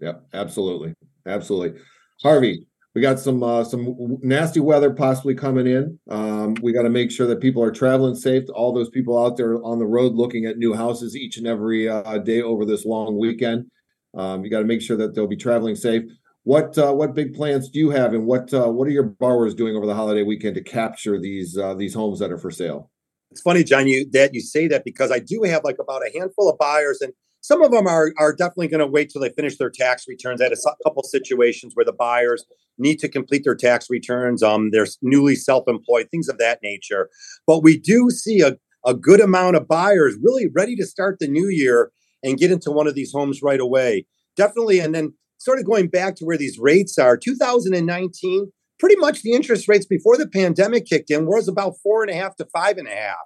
Yeah, 0.02 0.14
absolutely. 0.34 0.96
Absolutely. 1.26 1.80
Harvey, 2.24 2.68
we 2.94 3.02
got 3.02 3.20
some 3.20 3.42
uh, 3.44 3.64
some 3.64 4.18
nasty 4.22 4.60
weather 4.60 4.92
possibly 4.92 5.36
coming 5.36 5.68
in. 5.68 6.00
Um, 6.10 6.56
we 6.62 6.74
got 6.74 6.82
to 6.84 6.90
make 6.90 7.12
sure 7.12 7.28
that 7.28 7.40
people 7.40 7.64
are 7.64 7.72
traveling 7.72 8.16
safe. 8.16 8.44
All 8.54 8.74
those 8.74 8.90
people 8.90 9.24
out 9.24 9.38
there 9.38 9.64
on 9.64 9.80
the 9.80 9.86
road 9.86 10.14
looking 10.14 10.46
at 10.46 10.58
new 10.58 10.74
houses 10.74 11.16
each 11.16 11.38
and 11.38 11.48
every 11.48 11.88
uh, 11.88 12.18
day 12.18 12.42
over 12.42 12.66
this 12.66 12.86
long 12.86 13.18
weekend. 13.18 13.68
Um, 14.14 14.44
you 14.44 14.52
got 14.52 14.60
to 14.60 14.66
make 14.66 14.82
sure 14.82 14.98
that 14.98 15.16
they'll 15.16 15.28
be 15.28 15.38
traveling 15.38 15.76
safe. 15.76 16.04
What 16.44 16.78
uh, 16.78 16.94
what 16.94 17.14
big 17.14 17.36
plans 17.36 17.70
do 17.70 17.80
you 17.80 17.92
have, 17.92 18.14
and 18.14 18.26
what 18.26 18.52
uh, 18.54 18.68
what 18.70 18.88
are 18.88 18.92
your 18.92 19.04
borrowers 19.04 19.54
doing 19.54 19.76
over 19.76 19.86
the 19.86 19.94
holiday 19.94 20.24
weekend 20.24 20.56
to 20.56 20.64
capture 20.64 21.20
these 21.20 21.56
uh, 21.58 21.76
these 21.76 21.94
homes 21.94 22.20
that 22.20 22.32
are 22.32 22.38
for 22.38 22.50
sale? 22.50 22.90
It's 23.30 23.42
funny, 23.42 23.64
John, 23.64 23.88
you 23.88 24.10
that 24.12 24.34
you 24.34 24.42
say 24.42 24.68
that 24.68 24.84
because 24.84 25.12
I 25.12 25.20
do 25.20 25.44
have 25.46 25.64
like 25.64 25.78
about 25.80 26.02
a 26.02 26.12
handful 26.18 26.50
of 26.50 26.58
buyers, 26.58 27.00
and 27.00 27.14
some 27.42 27.62
of 27.62 27.72
them 27.72 27.86
are 27.86 28.12
are 28.18 28.34
definitely 28.34 28.70
going 28.70 28.80
to 28.80 28.88
wait 28.88 29.12
till 29.12 29.22
they 29.22 29.30
finish 29.30 29.58
their 29.58 29.70
tax 29.70 30.06
returns. 30.08 30.42
I 30.42 30.46
had 30.46 30.54
a 30.54 30.76
couple 30.84 31.04
situations 31.04 31.74
where 31.76 31.86
the 31.86 31.94
buyers 31.94 32.44
need 32.80 32.98
to 33.00 33.08
complete 33.08 33.44
their 33.44 33.56
tax 33.56 33.88
returns. 33.88 34.42
Um, 34.42 34.72
they're 34.72 34.88
newly 35.04 35.36
self-employed, 35.36 36.10
things 36.10 36.28
of 36.28 36.40
that 36.40 36.60
nature. 36.64 37.10
But 37.46 37.62
we 37.62 37.78
do 37.78 38.10
see 38.10 38.42
a 38.42 38.58
a 38.84 38.96
good 38.96 39.20
amount 39.20 39.58
of 39.58 39.68
buyers 39.68 40.18
really 40.20 40.48
ready 40.56 40.76
to 40.76 40.88
start 40.88 41.18
the 41.20 41.28
new 41.28 41.50
year 41.50 41.92
and 42.24 42.40
get 42.40 42.50
into 42.50 42.72
one 42.72 42.88
of 42.88 42.96
these 42.96 43.12
homes 43.12 43.44
right 43.44 43.60
away. 43.60 44.08
Definitely, 44.36 44.80
and 44.80 44.96
then 44.96 45.14
sort 45.42 45.58
of 45.58 45.66
going 45.66 45.88
back 45.88 46.16
to 46.16 46.26
where 46.26 46.38
these 46.38 46.60
rates 46.60 46.98
are, 47.00 47.18
2019, 47.18 48.52
pretty 48.80 48.96
much 48.98 49.22
the 49.22 49.34
interest 49.34 49.68
rates 49.68 49.86
before 49.86 50.16
the 50.16 50.28
pandemic 50.28 50.86
kicked 50.86 51.10
in 51.10 51.26
was 51.26 51.48
about 51.48 51.74
four 51.82 52.04
and 52.04 52.12
a 52.12 52.16
half 52.16 52.36
to 52.36 52.46
five 52.54 52.78
and 52.78 52.88
a 52.88 52.92
half. 52.92 53.18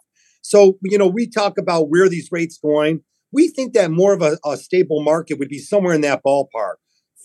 So, 0.42 0.78
you 0.84 0.98
know, 0.98 1.08
we 1.08 1.30
talk 1.30 1.58
about 1.58 1.90
where 1.90 2.08
these 2.08 2.30
rates 2.32 2.58
going. 2.58 3.02
We 3.34 3.50
think 3.50 3.74
that 3.74 3.92
more 3.92 4.14
of 4.14 4.22
a, 4.22 4.38
a 4.46 4.56
stable 4.56 5.04
market 5.04 5.40
would 5.40 5.50
be 5.50 5.60
somewhere 5.60 5.94
in 5.94 6.02
that 6.02 6.22
ballpark. 6.26 6.76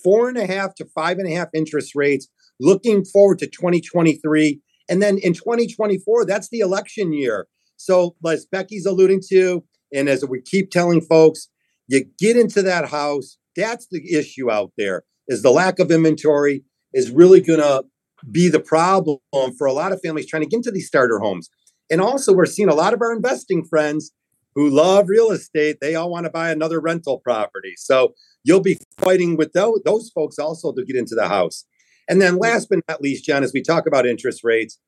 Four 0.03 0.29
and 0.29 0.39
a 0.39 0.47
half 0.47 0.75
to 0.77 0.87
five 0.87 1.19
and 1.19 1.29
a 1.29 1.37
half 1.37 1.49
interest 1.55 1.93
rates, 1.95 2.29
looking 2.59 3.05
forward 3.05 3.39
to 3.41 3.47
2023. 3.47 4.61
And 4.89 5.01
then 5.01 5.19
in 5.19 5.35
2024, 5.35 6.25
that's 6.25 6.49
the 6.49 6.61
election 6.61 7.13
year. 7.13 7.47
So, 7.77 8.17
as 8.27 8.45
Becky's 8.45 8.87
alluding 8.87 9.21
to, 9.29 9.65
and 9.93 10.09
as 10.09 10.25
we 10.25 10.41
keep 10.41 10.71
telling 10.71 11.01
folks, 11.01 11.49
you 11.89 12.05
get 12.19 12.37
into 12.37 12.63
that 12.63 12.89
house, 12.89 13.37
that's 13.57 13.87
the 13.91 14.15
issue 14.15 14.51
out 14.51 14.73
there 14.77 15.03
is 15.29 15.43
the 15.43 15.51
lack 15.51 15.79
of 15.79 15.91
inventory 15.91 16.65
is 16.93 17.11
really 17.11 17.41
going 17.41 17.61
to 17.61 17.85
be 18.31 18.49
the 18.49 18.61
problem 18.61 19.19
for 19.57 19.67
a 19.67 19.73
lot 19.73 19.93
of 19.93 20.01
families 20.03 20.27
trying 20.27 20.43
to 20.43 20.49
get 20.49 20.57
into 20.57 20.71
these 20.71 20.87
starter 20.87 21.19
homes. 21.19 21.49
And 21.91 22.01
also, 22.01 22.33
we're 22.33 22.47
seeing 22.47 22.69
a 22.69 22.75
lot 22.75 22.95
of 22.95 23.01
our 23.01 23.13
investing 23.13 23.65
friends 23.65 24.13
who 24.55 24.69
love 24.69 25.09
real 25.09 25.31
estate. 25.31 25.79
They 25.81 25.95
all 25.95 26.11
want 26.11 26.25
to 26.25 26.31
buy 26.31 26.51
another 26.51 26.81
rental 26.81 27.19
property. 27.19 27.75
So 27.77 28.15
you'll 28.45 28.61
be 28.61 28.79
fighting 28.99 29.37
with 29.37 29.53
those, 29.53 29.81
those 29.85 30.11
folks 30.11 30.39
also 30.39 30.73
to 30.73 30.85
get 30.85 30.97
into 30.97 31.15
the 31.15 31.29
house. 31.29 31.65
And 32.09 32.21
then, 32.21 32.39
last 32.39 32.69
but 32.69 32.81
not 32.89 33.01
least, 33.01 33.25
John, 33.25 33.45
as 33.45 33.53
we 33.53 33.63
talk 33.63 33.87
about 33.87 34.07
interest 34.07 34.43
rates, 34.43 34.79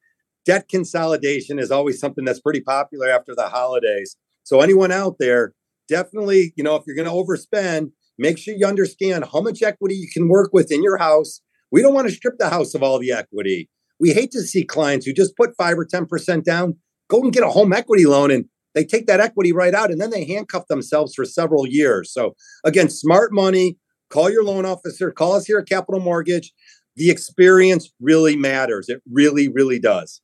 debt 0.44 0.68
consolidation 0.68 1.58
is 1.58 1.70
always 1.70 2.00
something 2.00 2.24
that's 2.24 2.40
pretty 2.40 2.60
popular 2.60 3.08
after 3.08 3.34
the 3.34 3.48
holidays. 3.48 4.16
So, 4.42 4.60
anyone 4.60 4.90
out 4.90 5.16
there, 5.18 5.54
definitely, 5.88 6.52
you 6.56 6.64
know, 6.64 6.76
if 6.76 6.82
you're 6.86 6.96
going 6.96 7.08
to 7.08 7.12
overspend, 7.12 7.92
Make 8.18 8.38
sure 8.38 8.54
you 8.54 8.66
understand 8.66 9.24
how 9.32 9.40
much 9.40 9.62
equity 9.62 9.94
you 9.94 10.08
can 10.12 10.28
work 10.28 10.50
with 10.52 10.70
in 10.70 10.82
your 10.82 10.98
house. 10.98 11.40
We 11.70 11.82
don't 11.82 11.94
want 11.94 12.08
to 12.08 12.14
strip 12.14 12.38
the 12.38 12.50
house 12.50 12.74
of 12.74 12.82
all 12.82 12.98
the 12.98 13.12
equity. 13.12 13.68
We 13.98 14.12
hate 14.12 14.30
to 14.32 14.42
see 14.42 14.64
clients 14.64 15.06
who 15.06 15.12
just 15.12 15.36
put 15.36 15.56
five 15.56 15.78
or 15.78 15.86
10% 15.86 16.44
down, 16.44 16.76
go 17.08 17.20
and 17.22 17.32
get 17.32 17.42
a 17.42 17.48
home 17.48 17.72
equity 17.72 18.04
loan 18.04 18.30
and 18.30 18.46
they 18.74 18.84
take 18.84 19.06
that 19.06 19.20
equity 19.20 19.52
right 19.52 19.74
out 19.74 19.90
and 19.90 20.00
then 20.00 20.10
they 20.10 20.24
handcuff 20.24 20.66
themselves 20.68 21.14
for 21.14 21.24
several 21.24 21.66
years. 21.66 22.12
So, 22.12 22.34
again, 22.64 22.88
smart 22.88 23.32
money, 23.32 23.76
call 24.10 24.30
your 24.30 24.44
loan 24.44 24.66
officer, 24.66 25.10
call 25.10 25.34
us 25.34 25.46
here 25.46 25.58
at 25.58 25.68
Capital 25.68 26.00
Mortgage. 26.00 26.52
The 26.96 27.10
experience 27.10 27.90
really 28.00 28.36
matters. 28.36 28.88
It 28.88 29.02
really, 29.10 29.48
really 29.48 29.78
does. 29.78 30.20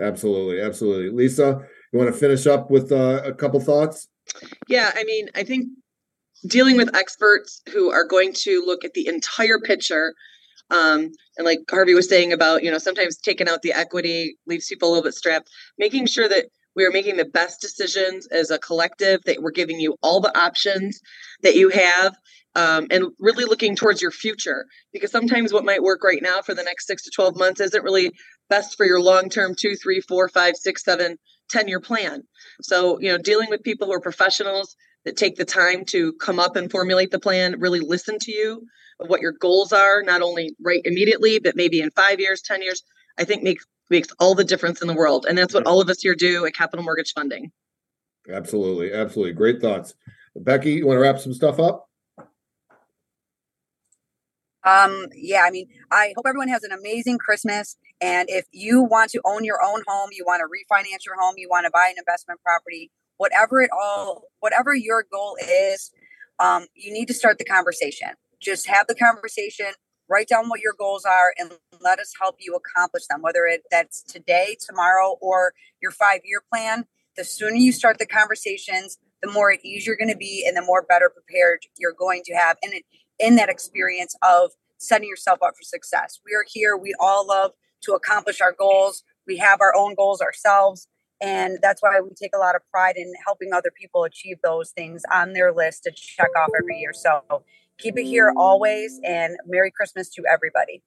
Absolutely. 0.00 0.60
Absolutely. 0.60 1.10
Lisa, 1.10 1.60
you 1.92 1.98
want 1.98 2.12
to 2.12 2.18
finish 2.18 2.46
up 2.46 2.70
with 2.70 2.92
uh, 2.92 3.22
a 3.24 3.32
couple 3.32 3.60
thoughts? 3.60 4.08
Yeah. 4.68 4.92
I 4.94 5.04
mean, 5.04 5.28
I 5.34 5.42
think 5.42 5.68
dealing 6.46 6.76
with 6.76 6.94
experts 6.94 7.62
who 7.72 7.90
are 7.90 8.04
going 8.04 8.32
to 8.32 8.62
look 8.64 8.84
at 8.84 8.94
the 8.94 9.06
entire 9.08 9.58
picture 9.58 10.14
um, 10.70 11.10
and 11.36 11.44
like 11.44 11.60
harvey 11.70 11.94
was 11.94 12.08
saying 12.08 12.32
about 12.32 12.62
you 12.62 12.70
know 12.70 12.78
sometimes 12.78 13.16
taking 13.16 13.48
out 13.48 13.62
the 13.62 13.72
equity 13.72 14.36
leaves 14.46 14.68
people 14.68 14.88
a 14.88 14.90
little 14.90 15.04
bit 15.04 15.14
strapped 15.14 15.48
making 15.78 16.06
sure 16.06 16.28
that 16.28 16.46
we 16.78 16.84
are 16.84 16.92
making 16.92 17.16
the 17.16 17.24
best 17.24 17.60
decisions 17.60 18.28
as 18.28 18.50
a 18.50 18.58
collective 18.58 19.20
that 19.24 19.42
we're 19.42 19.50
giving 19.50 19.80
you 19.80 19.96
all 20.00 20.20
the 20.20 20.38
options 20.38 21.00
that 21.42 21.56
you 21.56 21.70
have 21.70 22.14
um, 22.54 22.86
and 22.90 23.06
really 23.18 23.44
looking 23.44 23.74
towards 23.74 24.00
your 24.00 24.12
future. 24.12 24.64
Because 24.92 25.10
sometimes 25.10 25.52
what 25.52 25.64
might 25.64 25.82
work 25.82 26.04
right 26.04 26.22
now 26.22 26.40
for 26.40 26.54
the 26.54 26.62
next 26.62 26.86
six 26.86 27.02
to 27.02 27.10
12 27.14 27.36
months 27.36 27.60
isn't 27.60 27.82
really 27.82 28.12
best 28.48 28.76
for 28.76 28.86
your 28.86 29.00
long 29.00 29.28
term 29.28 29.54
two 29.58 29.74
three 29.74 30.00
four 30.00 30.28
five 30.28 30.54
six 30.56 30.84
seven 30.84 31.18
10 31.50 31.66
year 31.66 31.80
plan. 31.80 32.22
So 32.62 33.00
you 33.00 33.10
know 33.10 33.18
dealing 33.18 33.50
with 33.50 33.62
people 33.62 33.88
who 33.88 33.94
are 33.94 34.00
professionals 34.00 34.76
that 35.08 35.16
take 35.16 35.36
the 35.36 35.44
time 35.44 35.86
to 35.86 36.12
come 36.14 36.38
up 36.38 36.54
and 36.54 36.70
formulate 36.70 37.10
the 37.10 37.18
plan, 37.18 37.58
really 37.58 37.80
listen 37.80 38.18
to 38.20 38.30
you 38.30 38.62
what 38.98 39.22
your 39.22 39.32
goals 39.32 39.72
are, 39.72 40.02
not 40.02 40.20
only 40.20 40.54
right 40.60 40.82
immediately, 40.84 41.38
but 41.38 41.56
maybe 41.56 41.80
in 41.80 41.90
five 41.92 42.20
years, 42.20 42.42
10 42.42 42.62
years, 42.62 42.82
I 43.18 43.24
think 43.24 43.42
makes 43.42 43.64
makes 43.90 44.08
all 44.20 44.34
the 44.34 44.44
difference 44.44 44.82
in 44.82 44.88
the 44.88 44.94
world. 44.94 45.24
And 45.26 45.38
that's 45.38 45.54
what 45.54 45.66
all 45.66 45.80
of 45.80 45.88
us 45.88 46.02
here 46.02 46.14
do 46.14 46.44
at 46.44 46.54
Capital 46.54 46.84
Mortgage 46.84 47.14
Funding. 47.14 47.50
Absolutely. 48.30 48.92
Absolutely. 48.92 49.32
Great 49.32 49.62
thoughts. 49.62 49.94
Becky, 50.36 50.72
you 50.72 50.86
want 50.86 50.98
to 50.98 51.00
wrap 51.00 51.18
some 51.18 51.32
stuff 51.32 51.58
up? 51.58 51.88
Um, 54.62 55.06
yeah, 55.14 55.44
I 55.46 55.50
mean, 55.50 55.68
I 55.90 56.12
hope 56.16 56.26
everyone 56.26 56.48
has 56.48 56.64
an 56.64 56.72
amazing 56.72 57.16
Christmas. 57.16 57.78
And 58.02 58.28
if 58.28 58.44
you 58.52 58.82
want 58.82 59.10
to 59.12 59.22
own 59.24 59.44
your 59.44 59.62
own 59.64 59.82
home, 59.86 60.10
you 60.12 60.24
want 60.26 60.40
to 60.40 60.46
refinance 60.46 61.06
your 61.06 61.16
home, 61.18 61.36
you 61.38 61.48
want 61.48 61.64
to 61.64 61.70
buy 61.70 61.86
an 61.88 61.94
investment 61.96 62.40
property, 62.42 62.90
whatever 63.18 63.60
it 63.60 63.70
all 63.72 64.24
whatever 64.40 64.74
your 64.74 65.04
goal 65.10 65.36
is 65.40 65.90
um, 66.38 66.66
you 66.74 66.92
need 66.92 67.06
to 67.06 67.14
start 67.14 67.38
the 67.38 67.44
conversation. 67.44 68.08
Just 68.40 68.68
have 68.68 68.86
the 68.86 68.94
conversation 68.94 69.66
write 70.08 70.28
down 70.28 70.48
what 70.48 70.60
your 70.60 70.74
goals 70.78 71.04
are 71.04 71.34
and 71.38 71.52
let 71.82 71.98
us 71.98 72.12
help 72.18 72.36
you 72.38 72.56
accomplish 72.56 73.02
them 73.10 73.20
whether 73.20 73.44
it 73.44 73.62
that's 73.70 74.02
today 74.02 74.56
tomorrow 74.66 75.18
or 75.20 75.52
your 75.82 75.90
five 75.90 76.20
year 76.24 76.42
plan. 76.52 76.84
The 77.16 77.24
sooner 77.24 77.56
you 77.56 77.72
start 77.72 77.98
the 77.98 78.06
conversations 78.06 78.98
the 79.22 79.30
more 79.30 79.52
at 79.52 79.64
ease 79.64 79.84
you're 79.84 79.96
going 79.96 80.12
to 80.12 80.16
be 80.16 80.44
and 80.46 80.56
the 80.56 80.62
more 80.62 80.86
better 80.88 81.10
prepared 81.10 81.60
you're 81.76 81.92
going 81.92 82.22
to 82.24 82.34
have 82.34 82.56
and 82.62 82.72
in 83.18 83.34
that 83.34 83.48
experience 83.48 84.14
of 84.22 84.52
setting 84.78 85.08
yourself 85.08 85.40
up 85.42 85.54
for 85.56 85.64
success. 85.64 86.20
We 86.24 86.32
are 86.34 86.44
here 86.48 86.76
we 86.76 86.94
all 87.00 87.26
love 87.26 87.50
to 87.82 87.92
accomplish 87.92 88.40
our 88.40 88.54
goals. 88.56 89.02
We 89.26 89.38
have 89.38 89.60
our 89.60 89.74
own 89.76 89.96
goals 89.96 90.20
ourselves 90.20 90.86
and 91.20 91.58
that's 91.62 91.82
why 91.82 92.00
we 92.00 92.10
take 92.10 92.34
a 92.34 92.38
lot 92.38 92.54
of 92.54 92.62
pride 92.70 92.96
in 92.96 93.12
helping 93.24 93.52
other 93.52 93.70
people 93.70 94.04
achieve 94.04 94.38
those 94.42 94.70
things 94.70 95.02
on 95.12 95.32
their 95.32 95.52
list 95.52 95.84
to 95.84 95.92
check 95.92 96.30
off 96.36 96.50
every 96.56 96.78
year. 96.78 96.92
So 96.92 97.22
keep 97.78 97.98
it 97.98 98.04
here 98.04 98.32
always 98.36 99.00
and 99.04 99.36
Merry 99.46 99.70
Christmas 99.70 100.08
to 100.10 100.22
everybody. 100.30 100.82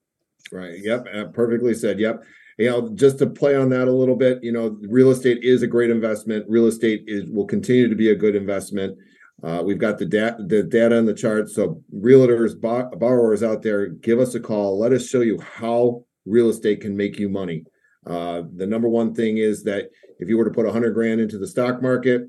Right. 0.51 0.79
Yep. 0.81 1.05
Uh, 1.13 1.25
perfectly 1.25 1.73
said. 1.73 1.99
Yep. 1.99 2.23
You 2.57 2.69
know, 2.69 2.89
just 2.89 3.17
to 3.19 3.27
play 3.27 3.55
on 3.55 3.69
that 3.69 3.87
a 3.87 3.91
little 3.91 4.15
bit, 4.15 4.43
you 4.43 4.51
know, 4.51 4.77
real 4.81 5.09
estate 5.09 5.43
is 5.43 5.63
a 5.63 5.67
great 5.67 5.89
investment. 5.89 6.45
Real 6.47 6.67
estate 6.67 7.03
is 7.07 7.25
will 7.29 7.47
continue 7.47 7.89
to 7.89 7.95
be 7.95 8.09
a 8.11 8.15
good 8.15 8.35
investment. 8.35 8.97
Uh, 9.43 9.63
we've 9.65 9.79
got 9.79 9.97
the 9.97 10.05
data, 10.05 10.37
the 10.47 10.61
data 10.61 10.97
and 10.97 11.07
the 11.07 11.13
charts. 11.13 11.55
So, 11.55 11.81
realtors, 11.95 12.59
borrowers 12.59 13.41
out 13.41 13.63
there, 13.63 13.87
give 13.87 14.19
us 14.19 14.35
a 14.35 14.39
call. 14.39 14.77
Let 14.77 14.91
us 14.91 15.07
show 15.07 15.21
you 15.21 15.39
how 15.39 16.05
real 16.25 16.49
estate 16.49 16.81
can 16.81 16.95
make 16.95 17.17
you 17.17 17.27
money. 17.27 17.63
Uh, 18.05 18.43
the 18.55 18.65
number 18.65 18.89
one 18.89 19.13
thing 19.13 19.37
is 19.37 19.63
that 19.63 19.89
if 20.19 20.27
you 20.27 20.37
were 20.37 20.45
to 20.45 20.51
put 20.51 20.65
100 20.65 20.93
grand 20.93 21.21
into 21.21 21.37
the 21.37 21.47
stock 21.47 21.81
market, 21.81 22.23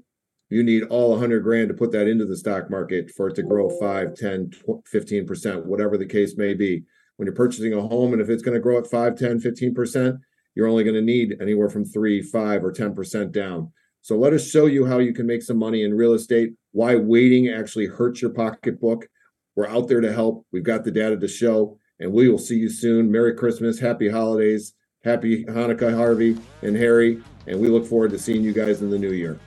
you 0.51 0.63
need 0.63 0.85
all 0.85 1.11
100 1.13 1.43
grand 1.43 1.69
to 1.69 1.75
put 1.75 1.93
that 1.93 2.09
into 2.09 2.27
the 2.27 2.37
stock 2.37 2.71
market 2.71 3.11
for 3.11 3.29
it 3.29 3.35
to 3.37 3.43
grow 3.43 3.71
5, 3.71 4.15
10, 4.15 4.51
15%, 4.93 5.65
whatever 5.65 5.97
the 5.97 6.07
case 6.07 6.37
may 6.37 6.53
be. 6.53 6.83
When 7.17 7.27
you're 7.27 7.35
purchasing 7.35 7.73
a 7.73 7.81
home, 7.81 8.13
and 8.13 8.21
if 8.21 8.29
it's 8.29 8.43
going 8.43 8.55
to 8.55 8.61
grow 8.61 8.79
at 8.79 8.87
5, 8.87 9.17
10, 9.17 9.41
15%, 9.41 10.19
you're 10.55 10.69
only 10.69 10.85
going 10.85 10.95
to 10.95 11.03
need 11.03 11.37
anywhere 11.41 11.71
from 11.71 11.85
3, 11.85 12.21
5, 12.21 12.65
or 12.65 12.73
10% 12.73 13.33
down. 13.33 13.73
So 14.03 14.17
let 14.17 14.33
us 14.35 14.47
show 14.47 14.67
you 14.67 14.85
how 14.85 14.99
you 14.99 15.15
can 15.15 15.27
make 15.27 15.43
some 15.43 15.57
money 15.57 15.85
in 15.85 15.95
real 15.95 16.13
estate, 16.13 16.53
why 16.73 16.97
waiting 16.97 17.49
actually 17.49 17.87
hurts 17.87 18.21
your 18.21 18.33
pocketbook. 18.33 19.07
We're 19.57 19.69
out 19.69 19.89
there 19.89 20.01
to 20.01 20.13
help. 20.13 20.47
We've 20.53 20.63
got 20.63 20.85
the 20.85 20.91
data 20.91 21.17
to 21.17 21.29
show, 21.29 21.79
and 22.01 22.13
we 22.13 22.29
will 22.29 22.39
see 22.39 22.57
you 22.57 22.69
soon. 22.69 23.11
Merry 23.11 23.35
Christmas, 23.35 23.79
happy 23.79 24.09
holidays 24.09 24.75
Happy 25.05 25.45
Hanukkah, 25.47 25.93
Harvey 25.93 26.39
and 26.63 26.77
Harry, 26.77 27.21
and 27.49 27.59
we 27.59 27.67
look 27.67 27.85
forward 27.85 28.13
to 28.13 28.19
seeing 28.21 28.45
you 28.45 28.53
guys 28.53 28.83
in 28.83 28.91
the 28.91 28.99
new 28.99 29.11
year. 29.11 29.41